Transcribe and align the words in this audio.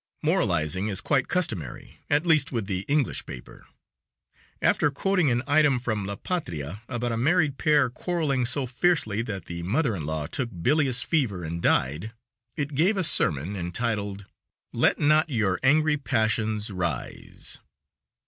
Moralizing 0.23 0.87
is 0.87 0.99
quite 0.99 1.27
customary, 1.27 1.99
at 2.09 2.25
least 2.25 2.51
with 2.51 2.65
the 2.65 2.85
English 2.87 3.23
paper. 3.27 3.67
After 4.59 4.89
quoting 4.89 5.29
an 5.29 5.43
item 5.45 5.77
from 5.77 6.07
La 6.07 6.15
Patria 6.15 6.81
about 6.89 7.11
a 7.11 7.17
married 7.17 7.59
pair 7.59 7.87
quarreling 7.87 8.47
go 8.51 8.65
fiercely 8.65 9.21
that 9.21 9.45
the 9.45 9.61
mother 9.61 9.95
in 9.95 10.03
law 10.03 10.25
took 10.25 10.49
bilious 10.63 11.03
fever 11.03 11.43
and 11.43 11.61
died, 11.61 12.13
it 12.57 12.73
gave 12.73 12.97
a 12.97 13.03
sermon 13.03 13.55
entitled: 13.55 14.25
"Let 14.73 14.97
not 14.97 15.29
your 15.29 15.59
angry 15.61 15.97
passions 15.97 16.71
rise." 16.71 17.59